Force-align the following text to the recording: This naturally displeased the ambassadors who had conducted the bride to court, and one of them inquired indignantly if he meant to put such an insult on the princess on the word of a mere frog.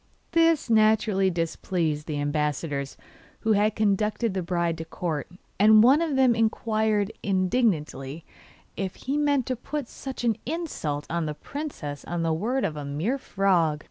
This 0.31 0.67
naturally 0.67 1.29
displeased 1.29 2.07
the 2.07 2.19
ambassadors 2.19 2.97
who 3.41 3.51
had 3.51 3.75
conducted 3.75 4.33
the 4.33 4.41
bride 4.41 4.79
to 4.79 4.85
court, 4.85 5.29
and 5.59 5.83
one 5.83 6.01
of 6.01 6.15
them 6.15 6.33
inquired 6.33 7.11
indignantly 7.21 8.25
if 8.75 8.95
he 8.95 9.15
meant 9.15 9.45
to 9.45 9.55
put 9.55 9.87
such 9.87 10.23
an 10.23 10.37
insult 10.43 11.05
on 11.07 11.27
the 11.27 11.35
princess 11.35 12.03
on 12.05 12.23
the 12.23 12.33
word 12.33 12.65
of 12.65 12.75
a 12.75 12.83
mere 12.83 13.19
frog. 13.19 13.79